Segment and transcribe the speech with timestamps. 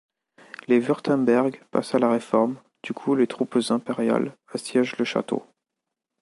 [0.67, 5.43] Les Wurtemberg passent à la Réforme, du coup les troupes impériales assiègent le château.